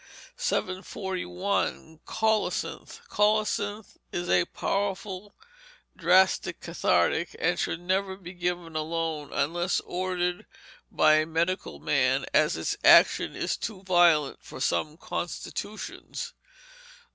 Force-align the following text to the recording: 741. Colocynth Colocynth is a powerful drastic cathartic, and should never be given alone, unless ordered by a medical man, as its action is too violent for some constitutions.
741. 0.35 1.99
Colocynth 2.07 3.07
Colocynth 3.07 3.97
is 4.11 4.27
a 4.31 4.45
powerful 4.45 5.35
drastic 5.95 6.59
cathartic, 6.59 7.35
and 7.37 7.59
should 7.59 7.79
never 7.79 8.17
be 8.17 8.33
given 8.33 8.75
alone, 8.75 9.31
unless 9.31 9.79
ordered 9.81 10.47
by 10.91 11.17
a 11.17 11.25
medical 11.27 11.77
man, 11.79 12.25
as 12.33 12.57
its 12.57 12.75
action 12.83 13.35
is 13.35 13.55
too 13.55 13.83
violent 13.83 14.39
for 14.41 14.59
some 14.59 14.97
constitutions. 14.97 16.33